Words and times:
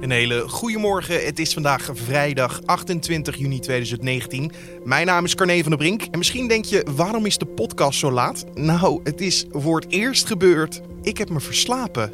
Een 0.00 0.10
hele 0.10 0.48
goede 0.48 0.78
morgen. 0.78 1.24
Het 1.24 1.38
is 1.38 1.52
vandaag 1.52 1.88
vrijdag 1.92 2.60
28 2.64 3.36
juni 3.36 3.58
2019. 3.58 4.52
Mijn 4.84 5.06
naam 5.06 5.24
is 5.24 5.34
Carne 5.34 5.60
van 5.60 5.70
der 5.70 5.78
Brink. 5.78 6.02
En 6.02 6.18
misschien 6.18 6.48
denk 6.48 6.64
je, 6.64 6.86
waarom 6.96 7.26
is 7.26 7.38
de 7.38 7.46
podcast 7.46 7.98
zo 7.98 8.10
laat? 8.10 8.44
Nou, 8.54 9.00
het 9.04 9.20
is 9.20 9.46
voor 9.50 9.80
het 9.80 9.92
eerst 9.92 10.26
gebeurd. 10.26 10.80
Ik 11.02 11.18
heb 11.18 11.30
me 11.30 11.40
verslapen. 11.40 12.12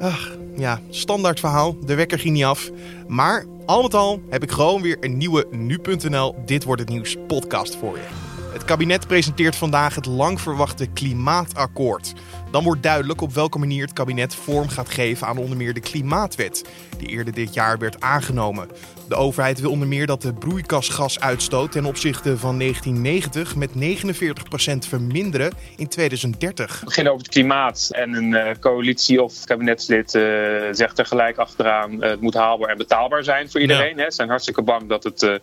Ach, 0.00 0.36
ja, 0.56 0.80
standaard 0.90 1.40
verhaal. 1.40 1.76
De 1.84 1.94
wekker 1.94 2.18
ging 2.18 2.34
niet 2.34 2.44
af. 2.44 2.70
Maar 3.08 3.46
al 3.66 3.82
met 3.82 3.94
al 3.94 4.22
heb 4.30 4.42
ik 4.42 4.50
gewoon 4.50 4.82
weer 4.82 4.96
een 5.00 5.16
nieuwe 5.16 5.46
Nu.nl 5.50 6.34
Dit 6.46 6.64
Wordt 6.64 6.80
Het 6.80 6.90
Nieuws 6.90 7.16
podcast 7.26 7.76
voor 7.76 7.96
je. 7.96 8.04
Het 8.52 8.64
kabinet 8.64 9.06
presenteert 9.06 9.56
vandaag 9.56 9.94
het 9.94 10.06
lang 10.06 10.40
verwachte 10.40 10.86
klimaatakkoord. 10.86 12.12
Dan 12.52 12.64
wordt 12.64 12.82
duidelijk 12.82 13.20
op 13.20 13.32
welke 13.32 13.58
manier 13.58 13.82
het 13.82 13.92
kabinet 13.92 14.34
vorm 14.34 14.68
gaat 14.68 14.88
geven 14.88 15.26
aan 15.26 15.38
onder 15.38 15.56
meer 15.56 15.74
de 15.74 15.80
Klimaatwet, 15.80 16.64
die 16.98 17.08
eerder 17.08 17.34
dit 17.34 17.54
jaar 17.54 17.78
werd 17.78 18.00
aangenomen. 18.00 18.68
De 19.08 19.14
overheid 19.14 19.60
wil 19.60 19.70
onder 19.70 19.88
meer 19.88 20.06
dat 20.06 20.22
de 20.22 20.32
broeikasgasuitstoot 20.32 21.72
ten 21.72 21.84
opzichte 21.84 22.38
van 22.38 22.58
1990 22.58 23.56
met 23.56 23.70
49% 23.70 24.88
verminderen 24.88 25.52
in 25.76 25.88
2030. 25.88 26.78
We 26.78 26.84
beginnen 26.84 27.12
over 27.12 27.24
het 27.24 27.34
klimaat 27.34 27.88
en 27.92 28.14
een 28.14 28.30
uh, 28.30 28.50
coalitie 28.60 29.22
of 29.22 29.44
kabinetslid 29.44 30.14
uh, 30.14 30.22
zegt 30.70 30.98
er 30.98 31.06
gelijk 31.06 31.36
achteraan: 31.36 31.92
uh, 31.92 32.00
het 32.00 32.20
moet 32.20 32.34
haalbaar 32.34 32.68
en 32.68 32.76
betaalbaar 32.76 33.24
zijn 33.24 33.50
voor 33.50 33.60
iedereen. 33.60 33.96
Ja. 33.96 34.02
Hè. 34.02 34.10
Ze 34.10 34.16
zijn 34.16 34.28
hartstikke 34.28 34.62
bang 34.62 34.88
dat 34.88 35.04
het 35.04 35.22
uh, 35.22 35.34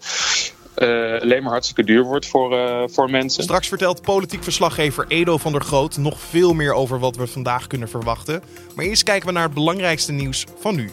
alleen 1.22 1.44
maar 1.44 1.52
hartstikke 1.52 1.84
duur 1.84 2.04
wordt 2.04 2.28
voor, 2.28 2.54
uh, 2.54 2.84
voor 2.86 3.10
mensen. 3.10 3.44
Straks 3.44 3.68
vertelt 3.68 4.02
politiek 4.02 4.44
verslaggever 4.44 5.06
Edo 5.08 5.38
van 5.38 5.52
der 5.52 5.62
Groot 5.62 5.98
nog 5.98 6.20
veel 6.20 6.54
meer 6.54 6.74
over 6.74 7.00
wat 7.00 7.16
we 7.16 7.28
vandaag 7.28 7.68
kunnen 7.68 7.90
verwachten. 7.90 8.44
Maar 8.76 8.86
eerst 8.86 9.04
kijken 9.04 9.28
we 9.28 9.34
naar 9.34 9.44
het 9.44 9.54
belangrijkste 9.54 10.12
nieuws 10.12 10.46
van 10.60 10.76
nu. 10.76 10.90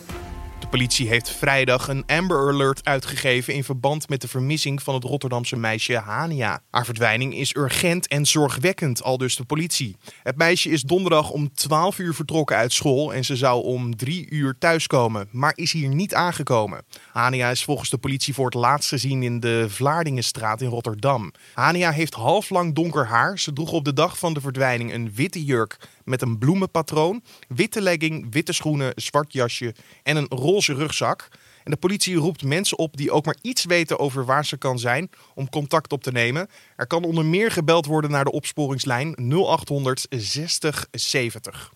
Politie 0.76 1.08
heeft 1.08 1.30
vrijdag 1.30 1.88
een 1.88 2.04
Amber 2.06 2.48
Alert 2.48 2.84
uitgegeven 2.84 3.54
in 3.54 3.64
verband 3.64 4.08
met 4.08 4.20
de 4.20 4.28
vermissing 4.28 4.82
van 4.82 4.94
het 4.94 5.04
Rotterdamse 5.04 5.56
meisje 5.56 5.96
Hania. 5.96 6.60
Haar 6.70 6.84
verdwijning 6.84 7.34
is 7.34 7.54
urgent 7.54 8.08
en 8.08 8.26
zorgwekkend, 8.26 9.02
al 9.02 9.18
dus 9.18 9.36
de 9.36 9.44
politie. 9.44 9.96
Het 10.22 10.36
meisje 10.36 10.70
is 10.70 10.82
donderdag 10.82 11.30
om 11.30 11.54
12 11.54 11.98
uur 11.98 12.14
vertrokken 12.14 12.56
uit 12.56 12.72
school 12.72 13.14
en 13.14 13.24
ze 13.24 13.36
zou 13.36 13.64
om 13.64 13.96
3 13.96 14.30
uur 14.30 14.56
thuiskomen, 14.58 15.28
maar 15.30 15.52
is 15.54 15.72
hier 15.72 15.88
niet 15.88 16.14
aangekomen. 16.14 16.84
Hania 17.12 17.50
is 17.50 17.64
volgens 17.64 17.90
de 17.90 17.98
politie 17.98 18.34
voor 18.34 18.44
het 18.44 18.54
laatst 18.54 18.88
gezien 18.88 19.22
in 19.22 19.40
de 19.40 19.66
Vlaardingenstraat 19.68 20.60
in 20.60 20.68
Rotterdam. 20.68 21.32
Hania 21.54 21.90
heeft 21.90 22.14
halflang 22.14 22.74
donker 22.74 23.06
haar. 23.06 23.38
Ze 23.38 23.52
droeg 23.52 23.72
op 23.72 23.84
de 23.84 23.92
dag 23.92 24.18
van 24.18 24.34
de 24.34 24.40
verdwijning 24.40 24.92
een 24.92 25.12
witte 25.14 25.44
jurk 25.44 25.76
met 26.06 26.22
een 26.22 26.38
bloemenpatroon, 26.38 27.22
witte 27.48 27.80
legging, 27.80 28.26
witte 28.30 28.52
schoenen, 28.52 28.92
zwart 28.94 29.32
jasje 29.32 29.74
en 30.02 30.16
een 30.16 30.28
roze 30.28 30.74
rugzak. 30.74 31.28
En 31.64 31.70
de 31.70 31.76
politie 31.76 32.16
roept 32.16 32.42
mensen 32.42 32.78
op 32.78 32.96
die 32.96 33.10
ook 33.10 33.24
maar 33.24 33.36
iets 33.42 33.64
weten 33.64 33.98
over 33.98 34.24
waar 34.24 34.44
ze 34.44 34.56
kan 34.56 34.78
zijn 34.78 35.10
om 35.34 35.50
contact 35.50 35.92
op 35.92 36.02
te 36.02 36.12
nemen. 36.12 36.48
Er 36.76 36.86
kan 36.86 37.04
onder 37.04 37.24
meer 37.24 37.50
gebeld 37.50 37.86
worden 37.86 38.10
naar 38.10 38.24
de 38.24 38.32
opsporingslijn 38.32 39.14
0800 39.16 40.06
60 40.10 40.86
70. 40.90 41.72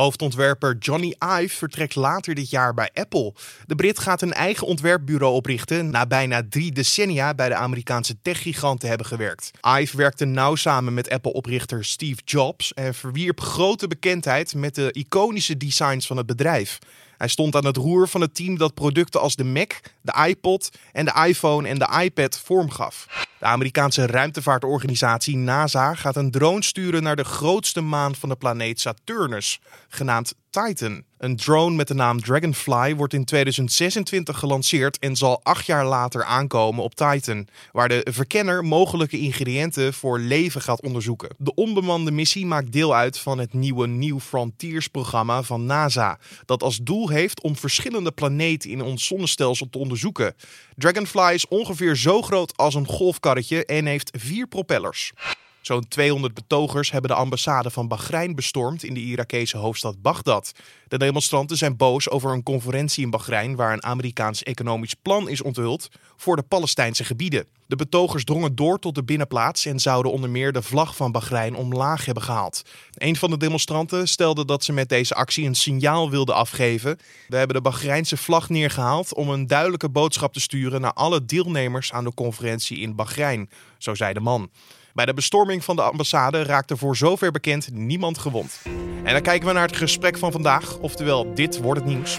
Hoofdontwerper 0.00 0.76
Johnny 0.78 1.14
Ive 1.40 1.56
vertrekt 1.56 1.94
later 1.94 2.34
dit 2.34 2.50
jaar 2.50 2.74
bij 2.74 2.90
Apple. 2.94 3.34
De 3.66 3.74
Brit 3.74 3.98
gaat 3.98 4.22
een 4.22 4.32
eigen 4.32 4.66
ontwerpbureau 4.66 5.34
oprichten 5.34 5.90
na 5.90 6.06
bijna 6.06 6.42
drie 6.48 6.72
decennia 6.72 7.34
bij 7.34 7.48
de 7.48 7.54
Amerikaanse 7.54 8.16
techgigant 8.22 8.80
te 8.80 8.86
hebben 8.86 9.06
gewerkt. 9.06 9.50
Ive 9.78 9.96
werkte 9.96 10.24
nauw 10.24 10.54
samen 10.54 10.94
met 10.94 11.10
Apple-oprichter 11.10 11.84
Steve 11.84 12.20
Jobs 12.24 12.74
en 12.74 12.94
verwierp 12.94 13.40
grote 13.40 13.88
bekendheid 13.88 14.54
met 14.54 14.74
de 14.74 14.92
iconische 14.92 15.56
designs 15.56 16.06
van 16.06 16.16
het 16.16 16.26
bedrijf. 16.26 16.78
Hij 17.20 17.28
stond 17.28 17.56
aan 17.56 17.64
het 17.64 17.76
roer 17.76 18.08
van 18.08 18.20
het 18.20 18.34
team 18.34 18.58
dat 18.58 18.74
producten 18.74 19.20
als 19.20 19.36
de 19.36 19.44
Mac, 19.44 19.72
de 20.00 20.26
iPod 20.28 20.70
en 20.92 21.04
de 21.04 21.24
iPhone 21.26 21.68
en 21.68 21.78
de 21.78 22.00
iPad 22.02 22.38
vormgaf. 22.38 23.06
De 23.38 23.44
Amerikaanse 23.44 24.06
ruimtevaartorganisatie 24.06 25.36
NASA 25.36 25.94
gaat 25.94 26.16
een 26.16 26.30
drone 26.30 26.62
sturen 26.62 27.02
naar 27.02 27.16
de 27.16 27.24
grootste 27.24 27.80
maan 27.80 28.14
van 28.14 28.28
de 28.28 28.36
planeet 28.36 28.80
Saturnus, 28.80 29.60
genaamd 29.88 30.34
Titan. 30.50 31.02
Een 31.18 31.36
drone 31.36 31.76
met 31.76 31.88
de 31.88 31.94
naam 31.94 32.20
Dragonfly 32.20 32.96
wordt 32.96 33.12
in 33.12 33.24
2026 33.24 34.38
gelanceerd 34.38 34.98
en 34.98 35.16
zal 35.16 35.40
acht 35.42 35.66
jaar 35.66 35.86
later 35.86 36.24
aankomen 36.24 36.84
op 36.84 36.94
Titan, 36.94 37.46
waar 37.72 37.88
de 37.88 38.06
verkenner 38.10 38.64
mogelijke 38.64 39.18
ingrediënten 39.18 39.94
voor 39.94 40.18
leven 40.18 40.60
gaat 40.60 40.82
onderzoeken. 40.82 41.34
De 41.38 41.54
onbemande 41.54 42.10
missie 42.10 42.46
maakt 42.46 42.72
deel 42.72 42.94
uit 42.94 43.18
van 43.18 43.38
het 43.38 43.52
nieuwe 43.52 43.86
New 43.86 44.20
Frontiers-programma 44.20 45.42
van 45.42 45.66
NASA, 45.66 46.18
dat 46.46 46.62
als 46.62 46.78
doel 46.78 47.08
heeft 47.08 47.42
om 47.42 47.56
verschillende 47.56 48.12
planeten 48.12 48.70
in 48.70 48.82
ons 48.82 49.06
zonnestelsel 49.06 49.68
te 49.70 49.78
onderzoeken. 49.78 50.34
Dragonfly 50.76 51.34
is 51.34 51.48
ongeveer 51.48 51.96
zo 51.96 52.22
groot 52.22 52.56
als 52.56 52.74
een 52.74 52.86
golfkarretje 52.86 53.64
en 53.64 53.86
heeft 53.86 54.10
vier 54.18 54.46
propellers. 54.46 55.12
Zo'n 55.60 55.88
200 55.88 56.34
betogers 56.34 56.90
hebben 56.90 57.10
de 57.10 57.16
ambassade 57.16 57.70
van 57.70 57.88
Bahrein 57.88 58.34
bestormd 58.34 58.84
in 58.84 58.94
de 58.94 59.00
Irakese 59.00 59.56
hoofdstad 59.56 60.02
Bagdad. 60.02 60.52
De 60.88 60.98
demonstranten 60.98 61.56
zijn 61.56 61.76
boos 61.76 62.08
over 62.08 62.32
een 62.32 62.42
conferentie 62.42 63.04
in 63.04 63.10
Bahrein 63.10 63.56
waar 63.56 63.72
een 63.72 63.84
Amerikaans 63.84 64.42
economisch 64.42 64.94
plan 64.94 65.28
is 65.28 65.42
onthuld 65.42 65.88
voor 66.16 66.36
de 66.36 66.42
Palestijnse 66.42 67.04
gebieden. 67.04 67.46
De 67.66 67.76
betogers 67.76 68.24
drongen 68.24 68.54
door 68.54 68.78
tot 68.78 68.94
de 68.94 69.04
binnenplaats 69.04 69.66
en 69.66 69.78
zouden 69.78 70.12
onder 70.12 70.30
meer 70.30 70.52
de 70.52 70.62
vlag 70.62 70.96
van 70.96 71.12
Bahrein 71.12 71.56
omlaag 71.56 72.04
hebben 72.04 72.22
gehaald. 72.22 72.62
Een 72.94 73.16
van 73.16 73.30
de 73.30 73.36
demonstranten 73.36 74.08
stelde 74.08 74.44
dat 74.44 74.64
ze 74.64 74.72
met 74.72 74.88
deze 74.88 75.14
actie 75.14 75.46
een 75.46 75.54
signaal 75.54 76.10
wilden 76.10 76.34
afgeven. 76.34 76.98
We 77.28 77.36
hebben 77.36 77.56
de 77.56 77.62
Bahreinse 77.62 78.16
vlag 78.16 78.48
neergehaald 78.48 79.14
om 79.14 79.30
een 79.30 79.46
duidelijke 79.46 79.88
boodschap 79.88 80.32
te 80.32 80.40
sturen 80.40 80.80
naar 80.80 80.92
alle 80.92 81.24
deelnemers 81.24 81.92
aan 81.92 82.04
de 82.04 82.14
conferentie 82.14 82.78
in 82.78 82.94
Bahrein, 82.94 83.50
zo 83.78 83.94
zei 83.94 84.12
de 84.12 84.20
man. 84.20 84.50
Bij 84.94 85.06
de 85.06 85.14
bestorming 85.14 85.64
van 85.64 85.76
de 85.76 85.82
ambassade 85.82 86.42
raakte 86.42 86.76
voor 86.76 86.96
zover 86.96 87.30
bekend 87.30 87.72
niemand 87.72 88.18
gewond. 88.18 88.60
En 89.04 89.12
dan 89.12 89.22
kijken 89.22 89.48
we 89.48 89.54
naar 89.54 89.66
het 89.66 89.76
gesprek 89.76 90.18
van 90.18 90.32
vandaag, 90.32 90.78
oftewel 90.78 91.34
dit 91.34 91.60
wordt 91.60 91.80
het 91.80 91.88
nieuws. 91.88 92.18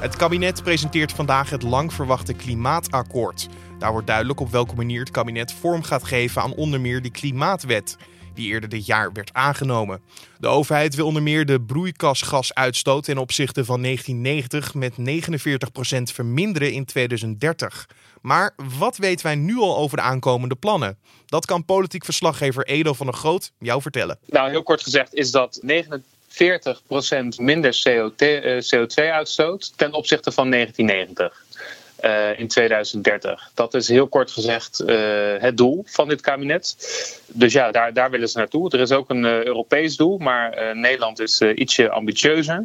Het 0.00 0.16
kabinet 0.16 0.62
presenteert 0.62 1.12
vandaag 1.12 1.50
het 1.50 1.62
lang 1.62 1.92
verwachte 1.92 2.32
klimaatakkoord. 2.32 3.48
Daar 3.78 3.92
wordt 3.92 4.06
duidelijk 4.06 4.40
op 4.40 4.50
welke 4.50 4.74
manier 4.74 5.00
het 5.00 5.10
kabinet 5.10 5.52
vorm 5.52 5.82
gaat 5.82 6.04
geven 6.04 6.42
aan 6.42 6.54
onder 6.54 6.80
meer 6.80 7.02
de 7.02 7.10
klimaatwet 7.10 7.96
die 8.34 8.48
eerder 8.48 8.68
dit 8.68 8.86
jaar 8.86 9.12
werd 9.12 9.32
aangenomen. 9.32 10.00
De 10.38 10.46
overheid 10.46 10.94
wil 10.94 11.06
onder 11.06 11.22
meer 11.22 11.46
de 11.46 11.60
broeikasgasuitstoot 11.60 13.04
ten 13.04 13.18
opzichte 13.18 13.64
van 13.64 13.82
1990 13.82 14.74
met 14.74 14.92
49% 16.10 16.14
verminderen 16.14 16.72
in 16.72 16.84
2030. 16.84 17.88
Maar 18.20 18.54
wat 18.78 18.96
weten 18.96 19.26
wij 19.26 19.34
nu 19.34 19.56
al 19.58 19.76
over 19.76 19.96
de 19.96 20.02
aankomende 20.02 20.54
plannen? 20.54 20.98
Dat 21.26 21.46
kan 21.46 21.64
politiek 21.64 22.04
verslaggever 22.04 22.66
Edo 22.66 22.92
van 22.92 23.06
der 23.06 23.14
Groot 23.14 23.52
jou 23.58 23.82
vertellen. 23.82 24.18
Nou, 24.26 24.50
heel 24.50 24.62
kort 24.62 24.82
gezegd 24.82 25.14
is 25.14 25.30
dat 25.30 25.60
49% 25.62 25.66
minder 27.36 27.82
CO2-uitstoot 28.68 29.62
eh, 29.62 29.76
ten 29.76 29.92
opzichte 29.92 30.32
van 30.32 30.50
1990. 30.50 31.44
Uh, 32.04 32.38
in 32.38 32.48
2030. 32.48 33.50
Dat 33.54 33.74
is 33.74 33.88
heel 33.88 34.08
kort 34.08 34.30
gezegd 34.30 34.82
uh, 34.86 34.96
het 35.38 35.56
doel 35.56 35.84
van 35.86 36.08
dit 36.08 36.20
kabinet. 36.20 36.76
Dus 37.26 37.52
ja, 37.52 37.70
daar, 37.70 37.92
daar 37.92 38.10
willen 38.10 38.28
ze 38.28 38.38
naartoe. 38.38 38.70
Er 38.70 38.80
is 38.80 38.92
ook 38.92 39.10
een 39.10 39.24
uh, 39.24 39.44
Europees 39.44 39.96
doel, 39.96 40.18
maar 40.18 40.76
Nederland 40.76 41.20
is 41.20 41.40
ietsje 41.40 41.90
ambitieuzer. 41.90 42.64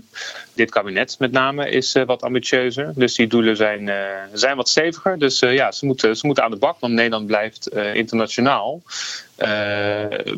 Dit 0.53 0.71
kabinet 0.71 1.15
met 1.19 1.31
name 1.31 1.69
is 1.69 1.95
wat 2.05 2.23
ambitieuzer. 2.23 2.91
Dus 2.95 3.15
die 3.15 3.27
doelen 3.27 3.55
zijn, 3.55 3.91
zijn 4.33 4.55
wat 4.55 4.69
steviger. 4.69 5.19
Dus 5.19 5.39
ja, 5.39 5.71
ze 5.71 5.85
moeten, 5.85 6.17
ze 6.17 6.25
moeten 6.25 6.43
aan 6.43 6.51
de 6.51 6.57
bak, 6.57 6.79
want 6.79 6.93
Nederland 6.93 7.27
blijft 7.27 7.69
internationaal 7.93 8.81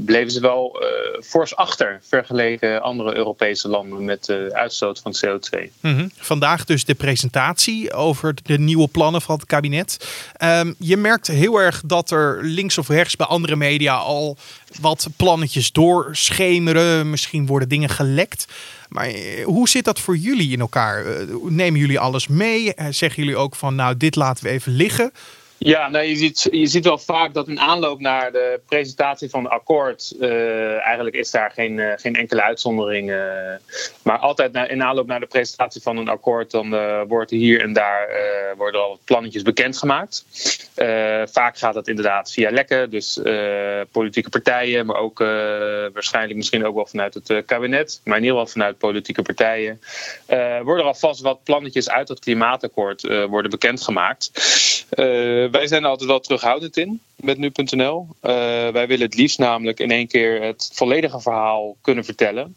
bleven 0.06 0.31
ze 0.31 0.40
wel 0.41 0.81
uh, 0.81 1.22
fors 1.24 1.56
achter 1.56 2.00
vergeleken 2.08 2.81
andere 2.81 3.16
Europese 3.16 3.68
landen 3.68 4.06
met 4.06 4.25
de 4.25 4.50
uitstoot 4.53 5.00
van 5.00 5.16
CO2. 5.25 5.59
Mm 5.80 5.96
-hmm. 5.96 6.12
Vandaag 6.18 6.66
dus 6.66 6.85
de 6.85 6.96
presentatie 6.96 7.94
over 7.94 8.34
de 8.44 8.60
nieuwe 8.60 8.88
plannen 8.88 9.22
van 9.22 9.36
het 9.36 9.45
kabinet. 9.45 10.07
Um, 10.44 10.75
je 10.80 10.98
merkt 10.98 11.27
heel 11.27 11.57
erg 11.57 11.81
dat 11.86 12.12
er 12.12 12.44
links 12.44 12.77
of 12.77 12.88
rechts 12.88 13.16
bij 13.16 13.27
andere 13.27 13.56
media 13.56 13.95
al 13.95 14.38
wat 14.81 15.07
plannetjes 15.16 15.72
doorschemeren. 15.72 17.10
Misschien 17.10 17.45
worden 17.45 17.69
dingen 17.69 17.89
gelekt. 17.89 18.45
Maar 18.89 19.07
eh, 19.07 19.45
hoe 19.45 19.69
zit 19.69 19.86
dat 19.86 20.00
voor 20.00 20.18
jullie 20.18 20.51
in 20.51 20.60
elkaar? 20.60 21.06
Nemen 21.44 21.80
jullie 21.80 22.00
alles 22.00 22.27
mee? 22.27 22.74
Zeggen 22.89 23.24
jullie 23.24 23.38
ook 23.38 23.56
van 23.56 23.75
nou 23.75 23.98
dit 23.98 24.16
laten 24.16 24.44
we 24.44 24.50
even 24.50 24.72
liggen? 24.72 25.12
Ja, 25.59 25.89
nou, 25.89 26.06
je, 26.06 26.15
ziet, 26.15 26.48
je 26.51 26.68
ziet 26.68 26.83
wel 26.83 26.98
vaak 26.98 27.33
dat 27.33 27.48
in 27.48 27.59
aanloop 27.59 28.00
naar 28.00 28.31
de 28.31 28.59
presentatie 28.68 29.30
van 29.30 29.44
het 29.44 29.51
akkoord, 29.51 30.15
uh, 30.19 30.86
eigenlijk 30.86 31.15
is 31.15 31.31
daar 31.31 31.51
geen, 31.51 31.77
uh, 31.77 31.94
geen 31.95 32.15
enkele 32.15 32.44
uitzondering. 32.44 33.09
Uh, 33.09 33.18
maar 34.01 34.18
altijd 34.18 34.56
in 34.69 34.83
aanloop 34.83 35.07
naar 35.07 35.19
de 35.19 35.25
presentatie 35.25 35.81
van 35.81 35.98
een 35.98 36.07
akkoord, 36.07 36.51
dan 36.51 36.69
wordt 37.07 37.31
hier 37.31 37.62
en 37.62 37.74
daar 37.74 38.07
worden 38.57 38.81
al 38.81 39.00
plannetjes 39.04 39.42
bekendgemaakt. 39.42 40.25
vaak 41.31 41.57
gaat 41.57 41.74
dat 41.74 41.88
inderdaad 41.88 42.31
via 42.31 42.51
lekken, 42.51 42.89
dus 42.89 43.19
politieke 43.92 44.30
partijen, 44.30 44.86
maar 44.86 44.95
ook 44.95 45.19
waarschijnlijk 45.94 46.36
misschien 46.36 46.65
ook 46.65 46.75
wel 46.75 46.86
vanuit 46.86 47.13
het 47.13 47.45
kabinet, 47.45 48.01
maar 48.03 48.18
in 48.18 48.24
ieder 48.24 48.38
geval 48.38 48.53
vanuit 48.53 48.77
politieke 48.77 49.21
partijen. 49.21 49.80
worden 50.63 50.77
er 50.77 50.83
alvast 50.83 51.21
wat 51.21 51.44
plannetjes 51.44 51.89
uit 51.89 52.07
het 52.07 52.19
klimaatakkoord 52.19 53.01
worden 53.27 53.51
bekendgemaakt. 53.51 54.31
Uh, 54.95 55.50
wij 55.51 55.68
zijn 55.68 55.84
er 55.84 55.89
altijd 55.89 56.10
wel 56.10 56.19
terughoudend 56.19 56.78
in 56.78 57.01
met 57.16 57.38
nu.nl. 57.38 58.07
Uh, 58.22 58.31
wij 58.68 58.88
willen 58.88 59.06
het 59.06 59.16
liefst 59.16 59.39
namelijk 59.39 59.80
in 59.80 59.92
één 59.92 60.07
keer 60.07 60.42
het 60.42 60.72
volledige 60.74 61.19
verhaal 61.19 61.75
kunnen 61.81 62.06
vertellen. 62.06 62.56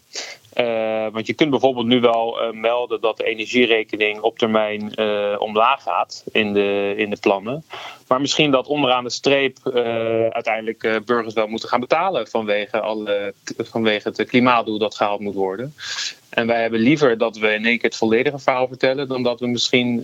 Uh, 0.54 1.06
want 1.12 1.26
je 1.26 1.32
kunt 1.32 1.50
bijvoorbeeld 1.50 1.86
nu 1.86 2.00
wel 2.00 2.52
melden 2.52 3.00
dat 3.00 3.16
de 3.16 3.24
energierekening 3.24 4.20
op 4.20 4.38
termijn 4.38 4.98
omlaag 5.38 5.82
gaat 5.82 6.24
in 6.32 6.52
de, 6.52 6.94
in 6.96 7.10
de 7.10 7.16
plannen. 7.20 7.64
Maar 8.08 8.20
misschien 8.20 8.50
dat 8.50 8.66
onderaan 8.66 9.04
de 9.04 9.10
streep 9.10 9.58
uiteindelijk 10.32 11.02
burgers 11.04 11.34
wel 11.34 11.46
moeten 11.46 11.68
gaan 11.68 11.80
betalen 11.80 12.28
vanwege, 12.28 12.80
alle, 12.80 13.34
vanwege 13.58 14.08
het 14.08 14.28
klimaatdoel 14.28 14.78
dat 14.78 14.96
gehaald 14.96 15.20
moet 15.20 15.34
worden. 15.34 15.74
En 16.30 16.46
wij 16.46 16.60
hebben 16.60 16.80
liever 16.80 17.18
dat 17.18 17.36
we 17.36 17.46
in 17.46 17.64
één 17.64 17.78
keer 17.78 17.88
het 17.88 17.98
volledige 17.98 18.38
verhaal 18.38 18.68
vertellen, 18.68 19.08
dan 19.08 19.22
dat 19.22 19.40
we 19.40 19.46
misschien 19.46 20.00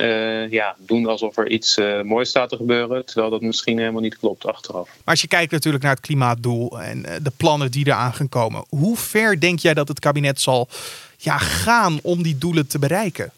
ja, 0.50 0.76
doen 0.78 1.06
alsof 1.06 1.36
er 1.36 1.48
iets 1.48 1.78
moois 2.02 2.28
staat 2.28 2.48
te 2.48 2.56
gebeuren, 2.56 3.06
terwijl 3.06 3.30
dat 3.30 3.40
misschien 3.40 3.78
helemaal 3.78 4.00
niet 4.00 4.18
klopt 4.18 4.46
achteraf. 4.46 4.86
Maar 4.86 5.04
als 5.04 5.20
je 5.20 5.28
kijkt 5.28 5.52
natuurlijk 5.52 5.84
naar 5.84 5.94
het 5.94 6.04
klimaatdoel 6.04 6.80
en 6.80 7.02
de 7.22 7.32
plannen 7.36 7.70
die 7.70 7.86
eraan 7.86 8.14
gaan 8.14 8.28
komen, 8.28 8.64
hoe 8.68 8.96
ver 8.96 9.40
denk 9.40 9.58
jij 9.58 9.74
dat 9.74 9.88
het 9.88 9.98
kabinet 9.98 10.40
zal 10.40 10.68
ja, 11.16 11.38
gaan 11.38 11.98
om 12.02 12.22
die 12.22 12.38
doelen 12.38 12.66
te 12.66 12.78
bereiken? 12.78 13.30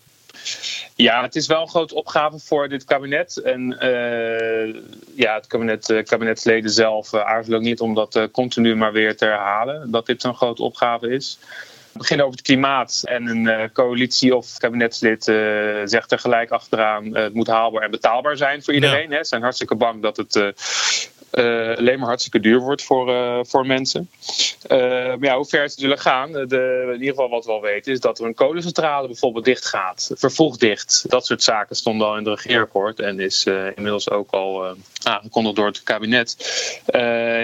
Ja, 0.95 1.23
het 1.23 1.37
is 1.37 1.47
wel 1.47 1.61
een 1.61 1.69
grote 1.69 1.95
opgave 1.95 2.39
voor 2.39 2.69
dit 2.69 2.85
kabinet. 2.85 3.37
En 3.37 3.77
uh, 3.81 4.75
ja, 5.15 5.35
het 5.35 5.47
kabinet, 5.47 5.89
uh, 5.89 6.05
kabinetsleden 6.05 6.71
zelf 6.71 7.13
uh, 7.13 7.21
aarzelen 7.21 7.59
ook 7.59 7.65
niet 7.65 7.81
om 7.81 7.95
dat 7.95 8.29
continu 8.33 8.77
maar 8.77 8.93
weer 8.93 9.17
te 9.17 9.25
herhalen. 9.25 9.91
Dat 9.91 10.07
dit 10.07 10.21
zo'n 10.21 10.35
grote 10.35 10.63
opgave 10.63 11.09
is. 11.09 11.39
Beginnen 11.99 12.27
over 12.27 12.39
het 12.39 12.47
klimaat 12.47 13.03
en 13.05 13.27
een 13.27 13.73
coalitie 13.73 14.37
of 14.37 14.59
kabinetslid 14.59 15.25
zegt 15.85 16.13
er 16.13 16.19
gelijk 16.19 16.51
achteraan: 16.51 17.17
het 17.17 17.35
moet 17.35 17.47
haalbaar 17.47 17.83
en 17.83 17.91
betaalbaar 17.91 18.37
zijn 18.37 18.63
voor 18.63 18.75
iedereen. 18.75 19.11
Ze 19.11 19.25
zijn 19.25 19.43
hartstikke 19.43 19.75
bang 19.75 20.03
dat 20.03 20.17
het 20.17 20.35
alleen 21.39 21.99
maar 21.99 22.09
hartstikke 22.09 22.41
duur 22.41 22.59
wordt 22.59 22.83
voor, 22.83 23.11
uh, 23.11 23.39
voor 23.43 23.67
mensen. 23.67 24.11
Uh, 24.71 24.79
maar 24.79 25.19
ja, 25.21 25.37
hoe 25.37 25.45
ver 25.45 25.63
het 25.63 25.73
zullen 25.73 25.99
gaan, 25.99 26.33
de, 26.33 26.83
in 26.87 26.93
ieder 26.93 27.09
geval 27.09 27.29
wat 27.29 27.45
we 27.45 27.53
al 27.53 27.61
weten, 27.61 27.93
is 27.93 28.01
dat 28.01 28.19
er 28.19 28.27
een 28.27 28.35
kolencentrale 28.35 29.07
bijvoorbeeld 29.07 29.45
dicht 29.45 29.67
gaat. 29.67 30.11
Vervroegd 30.15 30.61
dicht. 30.61 31.05
Dat 31.09 31.27
soort 31.27 31.43
zaken 31.43 31.77
stonden 31.77 32.07
al 32.07 32.17
in 32.17 32.29
het 32.29 32.41
regeerakkoord 32.41 33.01
en 33.01 33.21
is 33.21 33.47
inmiddels 33.75 34.11
ook 34.11 34.31
al 34.31 34.77
aangekondigd 35.03 35.57
door 35.57 35.67
het 35.67 35.83
kabinet. 35.83 36.37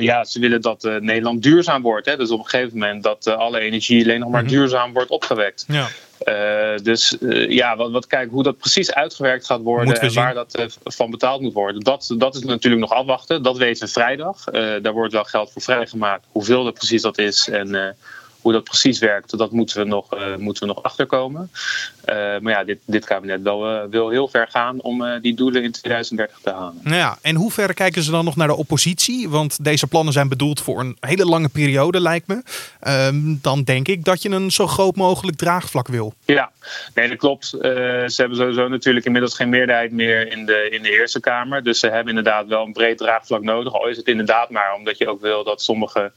ja, 0.01 0.25
ze 0.25 0.41
willen 0.41 0.61
dat 0.61 0.83
Nederland 0.83 1.43
duurzaam 1.43 1.83
wordt. 1.83 2.07
Hè? 2.07 2.17
Dus 2.17 2.31
op 2.31 2.39
een 2.39 2.47
gegeven 2.47 2.79
moment 2.79 3.03
dat 3.03 3.27
alle 3.27 3.61
energie 3.61 4.05
alleen 4.05 4.21
nog 4.21 4.31
maar 4.31 4.43
mhm. 4.43 4.51
duurzaam 4.51 4.93
wordt 4.93 5.11
opgewekt. 5.11 5.65
Ja. 5.69 5.89
Uh, 6.25 6.77
dus 6.83 7.17
uh, 7.21 7.51
ja, 7.51 7.77
wat, 7.77 7.91
wat 7.91 8.07
kijken 8.07 8.33
hoe 8.33 8.43
dat 8.43 8.59
precies 8.59 8.93
uitgewerkt 8.93 9.47
gaat 9.47 9.61
worden 9.61 10.01
en 10.01 10.15
waar 10.15 10.35
dat 10.35 10.59
uh, 10.59 10.67
van 10.85 11.11
betaald 11.11 11.41
moet 11.41 11.53
worden. 11.53 11.81
Dat, 11.81 12.15
dat 12.19 12.35
is 12.35 12.43
natuurlijk 12.43 12.83
nog 12.83 12.93
afwachten. 12.93 13.43
Dat 13.43 13.57
weten 13.57 13.87
we 13.87 13.93
vrijdag. 13.93 14.45
daar 14.83 14.93
wordt 14.93 15.13
wel 15.13 15.25
geld 15.25 15.53
voor 15.53 15.63
vrijgemaakt. 15.63 16.27
Hoeveel 16.31 16.65
dat 16.65 16.75
precies 16.75 17.03
dat 17.03 17.19
is 17.19 17.49
en 17.49 17.97
hoe 18.45 18.53
dat 18.53 18.65
precies 18.65 18.99
werkt, 18.99 19.39
dat 19.39 19.51
moeten 19.51 19.79
we 19.79 19.85
nog, 19.85 20.15
uh, 20.15 20.37
moeten 20.37 20.67
we 20.67 20.75
nog 20.75 20.83
achterkomen. 20.83 21.51
Uh, 21.53 22.15
maar 22.15 22.53
ja, 22.53 22.65
dit, 22.65 22.79
dit 22.85 23.05
kabinet 23.05 23.43
wil, 23.43 23.73
uh, 23.73 23.83
wil 23.91 24.11
heel 24.11 24.29
ver 24.29 24.49
gaan 24.51 24.81
om 24.81 25.21
die 25.21 25.35
doelen 25.35 25.63
in 25.63 25.73
2030 25.73 26.39
te 26.43 26.51
halen. 26.51 26.81
Nou 26.83 26.97
ja, 26.97 27.19
en 27.23 27.35
hoe 27.35 27.51
ver 27.51 27.75
kijken 27.75 28.03
ze 28.03 28.11
dan 28.11 28.25
nog 28.25 28.37
naar 28.37 28.49
de 28.49 28.57
oppositie? 28.57 29.29
Want 29.29 29.65
deze 29.65 29.87
plannen 29.87 30.13
zijn 30.13 30.29
bedoeld 30.29 30.61
voor 30.61 30.81
een 30.81 30.97
hele 31.01 31.25
lange 31.25 31.49
periode, 31.49 32.01
lijkt 32.01 32.27
me. 32.27 32.43
Ehm, 32.81 33.35
dan 33.41 33.63
denk 33.63 33.89
ik 33.89 34.05
dat 34.05 34.23
je 34.23 34.31
een 34.31 34.51
zo 34.51 34.67
groot 34.67 34.97
mogelijk 34.97 35.37
draagvlak 35.37 35.89
wil. 35.89 36.15
Ja, 36.25 36.51
nee, 36.95 37.09
dat 37.09 37.19
klopt. 37.19 37.47
ze 37.47 38.15
hebben 38.17 38.37
sowieso 38.37 38.69
natuurlijk 38.69 39.07
inmiddels 39.07 39.35
geen 39.35 39.49
meerderheid 39.49 39.93
meer 39.93 40.33
in 40.33 40.47
de, 40.47 40.69
in 40.71 40.83
de 40.83 40.91
Eerste 40.91 41.21
Kamer. 41.21 41.63
Dus 41.63 41.79
ze 41.79 41.87
hebben 41.87 42.09
inderdaad 42.09 42.47
wel 42.47 42.65
een 42.65 42.73
breed 42.73 42.99
draagvlak 42.99 43.43
nodig. 43.43 43.73
Al 43.73 43.89
is 43.89 43.97
het 43.97 44.07
inderdaad 44.07 44.51
maar 44.51 44.75
omdat 44.75 44.99
je 44.99 45.09
ook 45.09 45.21
wil 45.21 45.45
dat 45.45 45.63
sommige 45.63 46.13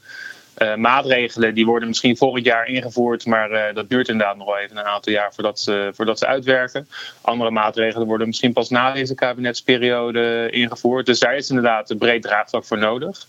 uh, 0.58 0.74
maatregelen 0.74 1.54
die 1.54 1.66
worden 1.66 1.88
misschien 1.88 2.16
volgend 2.16 2.44
jaar 2.44 2.66
ingevoerd, 2.66 3.26
maar 3.26 3.50
uh, 3.52 3.74
dat 3.74 3.88
duurt 3.88 4.08
inderdaad 4.08 4.36
nog 4.36 4.46
wel 4.46 4.58
even 4.58 4.76
een 4.76 4.84
aantal 4.84 5.12
jaar 5.12 5.34
voordat 5.34 5.60
ze, 5.60 5.90
voordat 5.94 6.18
ze 6.18 6.26
uitwerken. 6.26 6.88
Andere 7.20 7.50
maatregelen 7.50 8.06
worden 8.06 8.26
misschien 8.26 8.52
pas 8.52 8.68
na 8.68 8.92
deze 8.92 9.14
kabinetsperiode 9.14 10.48
ingevoerd. 10.50 11.06
Dus 11.06 11.18
daar 11.18 11.36
is 11.36 11.48
inderdaad 11.48 11.90
een 11.90 11.98
breed 11.98 12.22
draagvlak 12.22 12.64
voor 12.64 12.78
nodig. 12.78 13.26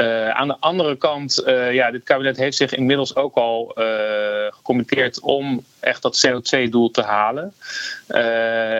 Uh, 0.00 0.28
aan 0.28 0.48
de 0.48 0.56
andere 0.60 0.96
kant, 0.96 1.42
uh, 1.46 1.72
ja, 1.72 1.90
dit 1.90 2.02
kabinet 2.02 2.36
heeft 2.36 2.56
zich 2.56 2.74
inmiddels 2.74 3.16
ook 3.16 3.34
al 3.34 3.74
uh, 3.78 3.84
gecommitteerd 4.50 5.20
om 5.20 5.64
echt 5.80 6.02
dat 6.02 6.26
CO2-doel 6.26 6.90
te 6.90 7.02
halen. 7.02 7.52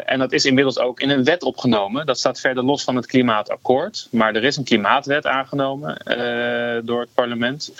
en 0.07 0.19
dat 0.19 0.33
is 0.33 0.45
inmiddels 0.45 0.79
ook 0.79 1.01
in 1.01 1.11
een 1.11 1.25
wet 1.25 1.43
opgenomen. 1.43 2.07
Dat 2.07 2.19
staat 2.19 2.41
verder 2.41 2.65
los 2.65 2.85
van 2.85 2.97
het 2.97 3.07
klimaatakkoord. 3.07 4.09
Maar 4.11 4.35
er 4.35 4.45
is 4.45 4.57
een 4.57 4.65
klimaatwet 4.65 5.27
aangenomen 5.27 5.97
door 6.85 7.01
het 7.01 7.15
parlement. 7.15 7.73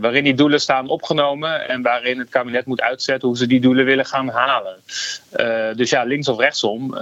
waarin 0.00 0.24
die 0.24 0.34
doelen 0.34 0.60
staan 0.60 0.88
opgenomen 0.88 1.68
en 1.68 1.82
waarin 1.82 2.18
het 2.18 2.28
kabinet 2.28 2.66
moet 2.66 2.80
uitzetten 2.80 3.28
hoe 3.28 3.36
ze 3.36 3.46
die 3.46 3.60
doelen 3.60 3.84
willen 3.84 4.06
gaan 4.06 4.28
halen. 4.28 4.76
dus 5.76 5.90
ja, 5.90 6.02
links 6.02 6.28
of 6.28 6.38
rechtsom, 6.38 6.98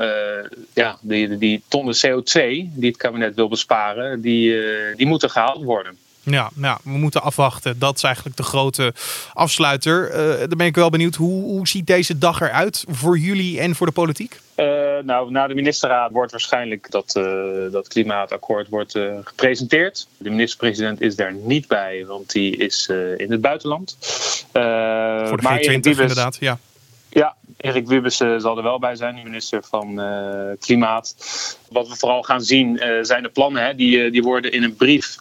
ja, 0.75 0.99
die, 1.01 1.39
die 1.39 1.63
tonnen 1.69 1.95
CO2 1.95 2.41
die 2.75 2.89
het 2.89 2.97
kabinet 2.97 3.35
wil 3.35 3.49
besparen, 3.49 4.21
die, 4.21 4.57
die 4.97 5.07
moeten 5.07 5.31
gaan 5.31 5.44
worden. 5.53 5.99
Ja, 6.25 6.51
nou, 6.55 6.79
we 6.83 6.91
moeten 6.91 7.23
afwachten. 7.23 7.79
Dat 7.79 7.97
is 7.97 8.03
eigenlijk 8.03 8.37
de 8.37 8.43
grote 8.43 8.93
afsluiter. 9.33 10.11
Uh, 10.11 10.39
dan 10.39 10.59
ben 10.59 10.67
ik 10.67 10.75
wel 10.75 10.91
benieuwd, 10.91 11.15
hoe, 11.15 11.43
hoe 11.43 11.69
ziet 11.69 11.87
deze 11.87 12.19
dag 12.19 12.41
eruit 12.41 12.85
voor 12.89 13.19
jullie 13.19 13.61
en 13.61 13.75
voor 13.75 13.87
de 13.87 13.93
politiek? 13.93 14.41
Uh, 14.57 14.67
nou, 15.05 15.31
na 15.31 15.47
de 15.47 15.55
ministerraad 15.55 16.11
wordt 16.11 16.31
waarschijnlijk 16.31 16.91
dat, 16.91 17.15
uh, 17.17 17.73
dat 17.73 17.89
klimaatakkoord 17.89 18.69
wordt, 18.69 18.99
gepresenteerd. 19.25 20.07
De 20.17 20.31
minister-president 20.31 21.01
is 21.01 21.17
daar 21.17 21.33
niet 21.33 21.69
bij, 21.69 22.05
want 22.07 22.33
die 22.33 22.57
is 22.57 22.89
in 23.17 23.31
het 23.31 23.41
buitenland. 23.41 23.97
voor 25.29 25.41
de 25.41 25.79
G20 25.79 25.81
inderdaad, 25.81 26.37
ja. 26.41 26.59
Ja, 27.09 27.35
Erik 27.57 27.87
Wiebes 27.87 28.17
zal 28.17 28.57
er 28.57 28.63
wel 28.63 28.79
bij 28.79 28.97
zijn, 28.97 29.15
de 29.15 29.23
minister 29.23 29.63
van 29.63 30.01
Klimaat. 30.61 31.17
Wat 31.71 31.89
we 31.89 31.97
vooral 31.97 32.23
gaan 32.23 32.43
zien 32.43 32.81
zijn 33.03 33.23
de 33.23 33.29
plannen. 33.29 33.65
Hè. 33.65 33.75
Die, 33.75 34.11
die 34.11 34.23
worden 34.23 34.53
in 34.53 34.63
een 34.63 34.77
brief 34.77 35.17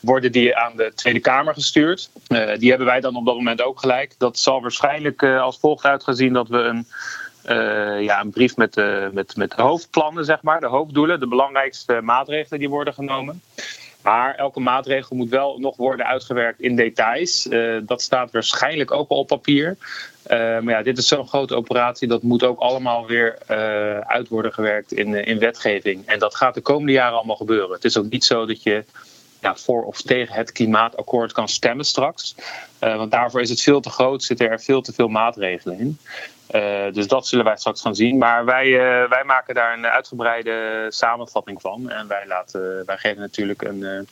worden 0.00 0.32
die 0.32 0.56
aan 0.56 0.76
de 0.76 0.92
Tweede 0.94 1.20
Kamer 1.20 1.54
gestuurd. 1.54 2.10
Uh, 2.28 2.56
die 2.58 2.68
hebben 2.68 2.86
wij 2.86 3.00
dan 3.00 3.16
op 3.16 3.26
dat 3.26 3.34
moment 3.34 3.62
ook 3.62 3.80
gelijk. 3.80 4.14
Dat 4.18 4.38
zal 4.38 4.60
waarschijnlijk 4.60 5.22
uh, 5.22 5.40
als 5.42 5.58
volgt 5.58 5.84
uitgezien 5.84 6.32
dat 6.32 6.48
we 6.48 6.58
een, 6.58 6.86
uh, 7.46 8.02
ja, 8.02 8.20
een 8.20 8.30
brief 8.30 8.56
met, 8.56 8.74
met, 9.12 9.36
met 9.36 9.52
hoofdplannen, 9.52 10.24
zeg 10.24 10.42
maar, 10.42 10.60
de 10.60 10.66
hoofddoelen, 10.66 11.20
de 11.20 11.28
belangrijkste 11.28 12.00
maatregelen 12.02 12.58
die 12.58 12.68
worden 12.68 12.94
genomen. 12.94 13.42
Maar 14.02 14.34
elke 14.34 14.60
maatregel 14.60 15.16
moet 15.16 15.28
wel 15.28 15.58
nog 15.58 15.76
worden 15.76 16.06
uitgewerkt 16.06 16.60
in 16.60 16.76
details. 16.76 17.48
dat 17.82 18.02
staat 18.02 18.30
waarschijnlijk 18.30 18.90
ook 18.90 19.08
al 19.08 19.18
op 19.18 19.26
papier. 19.26 19.76
maar 20.28 20.68
ja, 20.68 20.82
dit 20.82 20.98
is 20.98 21.08
zo'n 21.08 21.28
grote 21.28 21.54
operatie, 21.54 22.08
dat 22.08 22.22
moet 22.22 22.42
ook 22.42 22.58
allemaal 22.58 23.06
weer 23.06 23.38
uit 24.06 24.28
worden 24.28 24.52
gewerkt 24.52 24.92
in, 24.92 25.14
in 25.14 25.38
wetgeving. 25.38 26.06
En 26.06 26.18
dat 26.18 26.34
gaat 26.34 26.54
de 26.54 26.60
komende 26.60 26.92
jaren 26.92 27.16
allemaal 27.16 27.36
gebeuren. 27.36 27.74
Het 27.74 27.84
is 27.84 27.98
ook 27.98 28.10
niet 28.10 28.24
zo 28.24 28.46
dat 28.46 28.62
je 28.62 28.84
voor 29.54 29.84
of 29.84 30.02
tegen 30.02 30.34
het 30.34 30.52
klimaatakkoord 30.52 31.32
kan 31.32 31.48
stemmen 31.48 31.84
straks. 31.84 32.34
Uh, 32.80 32.96
want 32.96 33.10
daarvoor 33.10 33.40
is 33.40 33.50
het 33.50 33.60
veel 33.60 33.80
te 33.80 33.90
groot, 33.90 34.22
zitten 34.22 34.50
er 34.50 34.60
veel 34.60 34.80
te 34.80 34.92
veel 34.92 35.08
maatregelen 35.08 35.78
in. 35.78 35.98
Uh, 36.50 36.92
dus 36.92 37.06
dat 37.06 37.26
zullen 37.26 37.44
wij 37.44 37.56
straks 37.56 37.80
gaan 37.80 37.94
zien. 37.94 38.18
Maar 38.18 38.44
wij, 38.44 38.66
uh, 38.66 39.08
wij 39.08 39.24
maken 39.24 39.54
daar 39.54 39.72
een 39.72 39.86
uitgebreide 39.86 40.86
samenvatting 40.88 41.60
van. 41.60 41.90
En 41.90 42.08
wij, 42.08 42.26
laten, 42.26 42.82
wij 42.86 42.96
geven 42.96 43.20
natuurlijk 43.20 43.62
een 43.62 44.08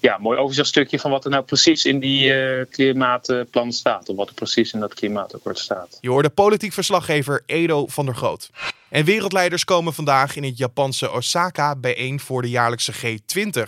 ja, 0.00 0.18
mooi 0.18 0.38
overzichtstukje 0.38 0.98
van 0.98 1.10
wat 1.10 1.24
er 1.24 1.30
nou 1.30 1.44
precies 1.44 1.84
in 1.84 1.98
die 1.98 2.32
klimaatplan 2.64 3.72
staat. 3.72 4.08
Of 4.08 4.16
wat 4.16 4.28
er 4.28 4.34
precies 4.34 4.72
in 4.72 4.80
dat 4.80 4.94
klimaatakkoord 4.94 5.58
staat. 5.58 5.98
Je 6.00 6.08
hoorde 6.08 6.30
politiek 6.30 6.72
verslaggever 6.72 7.42
Edo 7.46 7.86
van 7.86 8.04
der 8.04 8.14
Groot. 8.14 8.50
En 8.88 9.04
wereldleiders 9.04 9.64
komen 9.64 9.94
vandaag 9.94 10.36
in 10.36 10.44
het 10.44 10.58
Japanse 10.58 11.12
Osaka 11.12 11.76
bijeen 11.76 12.20
voor 12.20 12.42
de 12.42 12.50
jaarlijkse 12.50 12.92
G20. 12.92 13.62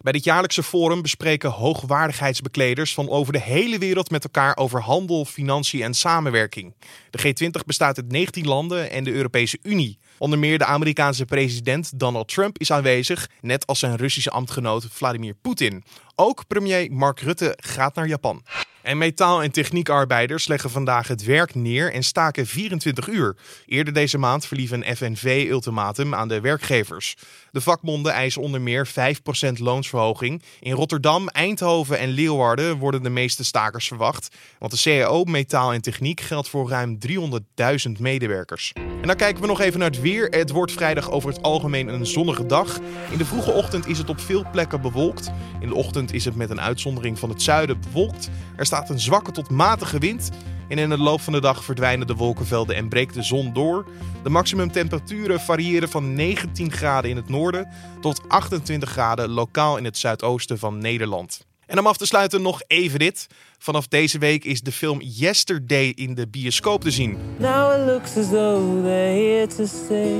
Bij 0.00 0.12
dit 0.12 0.24
jaarlijkse 0.24 0.62
forum 0.62 1.02
bespreken 1.02 1.50
hoogwaardigheidsbekleders 1.50 2.94
van 2.94 3.08
over 3.08 3.32
de 3.32 3.40
hele 3.40 3.78
wereld 3.78 4.10
met 4.10 4.24
elkaar 4.24 4.56
over 4.56 4.80
handel, 4.80 5.24
financiën 5.24 5.82
en 5.82 5.94
samenwerking. 5.94 6.74
De 7.10 7.18
G20 7.18 7.64
bestaat 7.66 7.96
uit 7.96 8.12
19 8.12 8.46
landen 8.46 8.90
en 8.90 9.04
de 9.04 9.12
Europese 9.12 9.58
Unie. 9.62 9.98
Onder 10.18 10.38
meer 10.38 10.58
de 10.58 10.64
Amerikaanse 10.64 11.24
president 11.24 11.98
Donald 11.98 12.28
Trump 12.28 12.58
is 12.58 12.72
aanwezig, 12.72 13.28
net 13.40 13.66
als 13.66 13.78
zijn 13.78 13.96
Russische 13.96 14.30
ambtgenoot 14.30 14.86
Vladimir 14.90 15.34
Poetin. 15.34 15.84
Ook 16.20 16.46
premier 16.46 16.92
Mark 16.92 17.20
Rutte 17.20 17.58
gaat 17.60 17.94
naar 17.94 18.06
Japan. 18.06 18.42
En 18.88 18.98
metaal- 18.98 19.42
en 19.42 19.50
techniekarbeiders 19.50 20.46
leggen 20.46 20.70
vandaag 20.70 21.08
het 21.08 21.24
werk 21.24 21.54
neer 21.54 21.92
en 21.92 22.02
staken 22.02 22.46
24 22.46 23.08
uur. 23.08 23.36
Eerder 23.66 23.92
deze 23.92 24.18
maand 24.18 24.46
verliep 24.46 24.70
een 24.70 24.96
FNV-ultimatum 24.96 26.14
aan 26.14 26.28
de 26.28 26.40
werkgevers. 26.40 27.16
De 27.50 27.60
vakbonden 27.60 28.12
eisen 28.12 28.42
onder 28.42 28.60
meer 28.60 28.86
5% 28.86 29.58
loonsverhoging. 29.58 30.42
In 30.60 30.72
Rotterdam, 30.72 31.28
Eindhoven 31.28 31.98
en 31.98 32.08
Leeuwarden 32.08 32.78
worden 32.78 33.02
de 33.02 33.10
meeste 33.10 33.44
stakers 33.44 33.88
verwacht. 33.88 34.36
Want 34.58 34.72
de 34.72 34.80
CAO 34.82 35.24
Metaal 35.24 35.72
en 35.72 35.80
Techniek 35.80 36.20
geldt 36.20 36.48
voor 36.48 36.68
ruim 36.68 36.98
300.000 36.98 38.00
medewerkers. 38.00 38.72
En 38.74 39.06
dan 39.06 39.16
kijken 39.16 39.40
we 39.40 39.48
nog 39.48 39.60
even 39.60 39.78
naar 39.78 39.90
het 39.90 40.00
weer. 40.00 40.26
Het 40.26 40.50
wordt 40.50 40.72
vrijdag 40.72 41.10
over 41.10 41.28
het 41.28 41.42
algemeen 41.42 41.88
een 41.88 42.06
zonnige 42.06 42.46
dag. 42.46 42.78
In 43.10 43.18
de 43.18 43.24
vroege 43.24 43.52
ochtend 43.52 43.86
is 43.86 43.98
het 43.98 44.08
op 44.08 44.20
veel 44.20 44.44
plekken 44.52 44.80
bewolkt. 44.80 45.30
In 45.60 45.68
de 45.68 45.74
ochtend 45.74 46.07
is 46.12 46.24
het 46.24 46.36
met 46.36 46.50
een 46.50 46.60
uitzondering 46.60 47.18
van 47.18 47.28
het 47.28 47.42
zuiden 47.42 47.80
bewolkt. 47.80 48.30
Er 48.56 48.66
staat 48.66 48.90
een 48.90 49.00
zwakke 49.00 49.30
tot 49.30 49.50
matige 49.50 49.98
wind. 49.98 50.30
En 50.68 50.78
in 50.78 50.88
de 50.88 50.98
loop 50.98 51.20
van 51.20 51.32
de 51.32 51.40
dag 51.40 51.64
verdwijnen 51.64 52.06
de 52.06 52.14
wolkenvelden 52.14 52.76
en 52.76 52.88
breekt 52.88 53.14
de 53.14 53.22
zon 53.22 53.52
door. 53.52 53.86
De 54.22 54.30
maximumtemperaturen 54.30 55.40
variëren 55.40 55.88
van 55.88 56.14
19 56.14 56.72
graden 56.72 57.10
in 57.10 57.16
het 57.16 57.28
noorden 57.28 57.68
tot 58.00 58.28
28 58.28 58.90
graden 58.90 59.28
lokaal 59.28 59.76
in 59.76 59.84
het 59.84 59.98
zuidoosten 59.98 60.58
van 60.58 60.78
Nederland. 60.78 61.46
En 61.68 61.78
om 61.78 61.86
af 61.86 61.96
te 61.96 62.06
sluiten 62.06 62.42
nog 62.42 62.62
even 62.66 62.98
dit. 62.98 63.26
Vanaf 63.58 63.88
deze 63.88 64.18
week 64.18 64.44
is 64.44 64.60
de 64.60 64.72
film 64.72 65.00
Yesterday 65.00 65.92
in 65.94 66.14
de 66.14 66.28
bioscoop 66.28 66.80
te 66.80 66.90
zien. 66.90 67.18
Now 67.38 67.80
it 67.80 67.86
looks 67.86 68.16
as 68.16 68.28
though 68.28 68.82
they're 68.82 69.22
here 69.22 69.46
to 69.46 69.66
stay. 69.66 70.16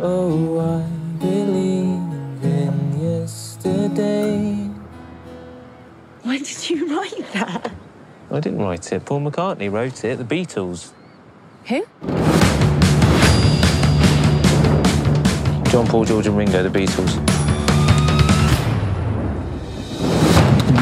Oh, 0.00 0.78
I 0.78 0.82
believe 1.18 1.98
in 2.42 3.00
yesterday. 3.00 4.69
When 6.22 6.42
did 6.42 6.70
you 6.70 6.96
write 6.96 7.32
that? 7.32 7.72
I 8.30 8.40
didn't 8.40 8.60
write 8.60 8.92
it. 8.92 9.04
Paul 9.04 9.20
McCartney 9.22 9.72
wrote 9.72 10.04
it. 10.04 10.18
The 10.18 10.24
Beatles. 10.24 10.92
Who? 11.66 11.84
John, 15.70 15.86
Paul, 15.86 16.04
George, 16.04 16.26
and 16.26 16.36
Ringo. 16.36 16.62
The 16.62 16.68
Beatles. 16.68 17.16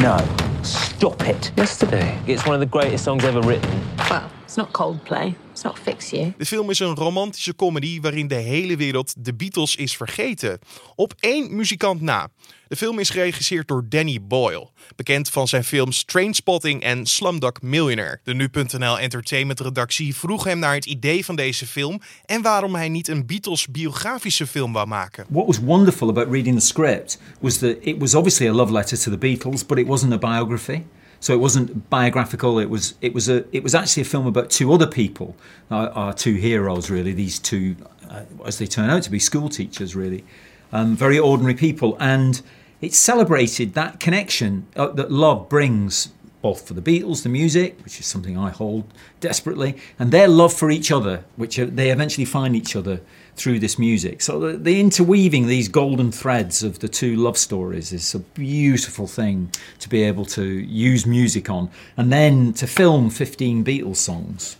No. 0.01 0.17
Stop 0.63 1.27
it. 1.27 1.51
Yesterday. 1.55 2.17
It's 2.27 2.45
one 2.45 2.55
of 2.55 2.59
the 2.59 2.65
greatest 2.65 3.05
songs 3.05 3.23
ever 3.23 3.41
written. 3.41 3.81
Well, 4.09 4.29
it's 4.49 4.57
not 4.57 4.71
Coldplay. 4.71 5.35
It's 5.51 5.61
not 5.61 5.79
Fix 5.79 6.09
You. 6.09 6.33
De 6.37 6.45
film 6.45 6.69
is 6.69 6.79
een 6.79 6.95
romantische 6.95 7.55
comedy 7.55 8.01
waarin 8.01 8.27
de 8.27 8.35
hele 8.35 8.77
wereld 8.77 9.13
de 9.17 9.33
Beatles 9.33 9.75
is 9.75 9.97
vergeten. 9.97 10.59
Op 10.95 11.13
één 11.19 11.55
muzikant 11.55 12.01
na. 12.01 12.29
De 12.67 12.75
film 12.75 12.99
is 12.99 13.09
geregisseerd 13.09 13.67
door 13.67 13.85
Danny 13.89 14.19
Boyle, 14.21 14.69
bekend 14.95 15.29
van 15.29 15.47
zijn 15.47 15.63
films 15.63 16.03
Trainspotting 16.03 16.81
en 16.81 17.05
Slumdog 17.05 17.61
Millionaire. 17.61 18.19
De 18.23 18.33
nu.nl 18.33 18.99
Entertainment 18.99 19.59
redactie 19.59 20.15
vroeg 20.15 20.43
hem 20.43 20.59
naar 20.59 20.73
het 20.73 20.85
idee 20.85 21.25
van 21.25 21.35
deze 21.35 21.65
film 21.65 22.01
en 22.25 22.41
waarom 22.41 22.75
hij 22.75 22.89
niet 22.89 23.07
een 23.07 23.25
Beatles 23.25 23.67
biografische 23.67 24.47
film 24.47 24.73
wou 24.73 24.87
maken. 24.87 25.25
What 25.29 25.45
was 25.45 25.59
wonderful 25.59 26.09
about 26.09 26.31
reading 26.31 26.59
the 26.59 26.65
script 26.65 27.19
was 27.39 27.57
that 27.57 27.75
it 27.79 27.99
was 27.99 28.15
obviously 28.15 28.47
a 28.47 28.53
love 28.53 28.71
letter 28.71 28.99
to 28.99 29.11
the 29.11 29.17
Beatles, 29.17 29.65
but 29.65 29.77
it 29.77 29.87
wasn't 29.87 30.13
a 30.13 30.17
biography. 30.17 30.83
So 31.19 31.33
it 31.33 31.39
wasn't 31.39 31.89
biographical. 31.89 32.59
It 32.59 32.69
was 32.69 32.95
it 33.01 33.13
was 33.13 33.27
a 33.27 33.45
it 33.55 33.63
was 33.63 33.75
actually 33.75 34.01
a 34.01 34.05
film 34.05 34.25
about 34.25 34.49
two 34.49 34.71
other 34.71 34.87
people, 34.87 35.35
our, 35.69 35.89
our 35.89 36.13
two 36.13 36.35
heroes 36.35 36.89
really. 36.89 37.11
These 37.11 37.39
two, 37.39 37.75
uh, 38.09 38.23
as 38.45 38.57
they 38.57 38.67
turn 38.67 38.89
out 38.89 39.03
to 39.03 39.11
be, 39.11 39.19
school 39.19 39.49
teachers 39.49 39.95
really, 39.95 40.23
um, 40.71 40.95
very 40.95 41.19
ordinary 41.19 41.55
people, 41.55 41.97
and 41.99 42.41
it 42.81 42.93
celebrated 42.93 43.73
that 43.73 43.99
connection 43.99 44.65
uh, 44.75 44.87
that 44.87 45.11
love 45.11 45.49
brings 45.49 46.09
both 46.41 46.67
for 46.67 46.73
the 46.73 46.81
Beatles, 46.81 47.23
the 47.23 47.29
music, 47.29 47.77
which 47.83 47.99
is 47.99 48.05
something 48.05 48.37
I 48.37 48.49
hold 48.49 48.85
desperately, 49.19 49.75
and 49.97 50.11
their 50.11 50.27
love 50.27 50.53
for 50.53 50.71
each 50.71 50.91
other, 50.91 51.23
which 51.35 51.57
they 51.57 51.91
eventually 51.91 52.25
find 52.25 52.55
each 52.55 52.75
other 52.75 53.01
through 53.35 53.59
this 53.59 53.79
music. 53.79 54.21
So 54.21 54.39
the, 54.39 54.57
the, 54.57 54.79
interweaving 54.79 55.47
these 55.47 55.67
golden 55.67 56.11
threads 56.11 56.63
of 56.63 56.79
the 56.79 56.87
two 56.87 57.15
love 57.15 57.37
stories 57.37 57.91
is 57.93 58.13
a 58.13 58.19
beautiful 58.19 59.07
thing 59.07 59.51
to 59.79 59.89
be 59.89 60.03
able 60.03 60.25
to 60.25 60.43
use 60.43 61.05
music 61.05 61.49
on, 61.49 61.69
and 61.97 62.11
then 62.11 62.53
to 62.53 62.67
film 62.67 63.09
15 63.09 63.63
Beatles 63.63 63.97
songs. 63.97 64.57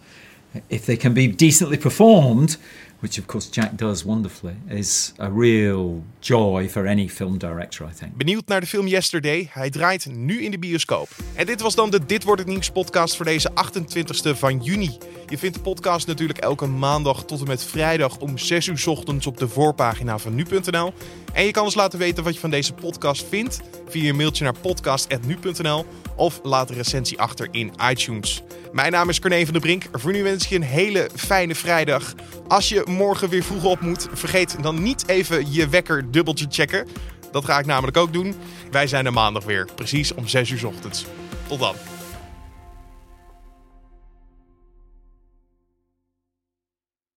If 0.69 0.86
they 0.86 0.98
can 0.98 1.13
be 1.13 1.27
decently 1.27 1.77
performed, 1.77 2.57
which 3.00 3.20
of 3.20 3.25
course 3.25 3.50
Jack 3.51 3.77
does 3.77 4.03
wonderfully, 4.03 4.56
is 4.68 5.13
a 5.18 5.29
real 5.29 6.03
joy 6.20 6.68
for 6.70 6.88
any 6.88 7.08
film 7.08 7.38
director, 7.38 7.88
I 7.88 7.94
think. 7.94 8.18
Benieuwd 8.18 8.48
naar 8.48 8.60
de 8.60 8.68
film 8.68 8.88
Yesterday? 8.88 9.50
Hij 9.51 9.70
draait 9.70 10.06
nu 10.06 10.41
in 10.44 10.51
de 10.51 10.60
bioscoop. 10.60 11.10
En 11.36 11.46
dit 11.46 11.62
was 11.62 11.75
dan 11.75 11.89
de 11.89 12.06
Dit 12.06 12.24
wordt 12.24 12.41
het 12.41 12.50
nieuws 12.50 12.70
podcast 12.70 13.15
voor 13.15 13.25
deze 13.25 13.51
28e 13.51 14.38
van 14.38 14.63
juni. 14.63 14.98
Je 15.29 15.38
vindt 15.38 15.55
de 15.55 15.62
podcast 15.62 16.07
natuurlijk 16.07 16.39
elke 16.39 16.65
maandag 16.65 17.25
tot 17.25 17.39
en 17.39 17.48
met 17.48 17.63
vrijdag 17.63 18.17
om 18.17 18.38
6 18.38 18.67
uur 18.67 18.83
ochtends 18.86 19.27
op 19.27 19.38
de 19.38 19.48
voorpagina 19.48 20.17
van 20.17 20.36
nu.nl. 20.36 20.93
En 21.33 21.45
je 21.45 21.51
kan 21.51 21.63
ons 21.63 21.75
laten 21.75 22.00
weten 22.00 22.24
wat 22.24 22.33
je 22.33 22.39
van 22.39 22.50
deze 22.50 22.74
podcast 22.74 23.25
vindt 23.29 23.59
via 23.88 24.09
een 24.09 24.15
mailtje 24.15 24.43
naar 24.43 24.57
podcast.nu.nl 24.62 25.86
of 26.15 26.39
laat 26.43 26.69
een 26.69 26.75
recensie 26.75 27.19
achter 27.19 27.48
in 27.51 27.74
iTunes. 27.89 28.41
Mijn 28.71 28.91
naam 28.91 29.09
is 29.09 29.19
Corné 29.19 29.43
van 29.43 29.53
der 29.53 29.62
Brink. 29.62 29.86
Voor 29.91 30.12
nu 30.12 30.24
wens 30.24 30.43
ik 30.43 30.50
je 30.50 30.55
een 30.55 30.62
hele 30.62 31.09
fijne 31.15 31.55
vrijdag. 31.55 32.13
Als 32.48 32.69
je 32.69 32.83
morgen 32.86 33.29
weer 33.29 33.43
vroeg 33.43 33.63
op 33.63 33.81
moet, 33.81 34.07
vergeet 34.13 34.55
dan 34.62 34.83
niet 34.83 35.07
even 35.07 35.53
je 35.53 35.69
wekker 35.69 36.12
dubbeltje 36.12 36.45
checken. 36.50 36.88
Dat 37.31 37.45
ga 37.45 37.59
ik 37.59 37.65
namelijk 37.65 37.98
ook 37.98 38.13
doen. 38.13 38.36
Wij 38.71 38.88
zijn 38.88 39.05
er 39.05 39.13
maandag 39.13 39.43
weer, 39.43 39.67
precies 39.75 40.13
om 40.13 40.27
6 40.27 40.50
uur 40.50 40.67
ochtends. 40.67 41.05
Tot 41.48 41.59
dan. 41.59 41.75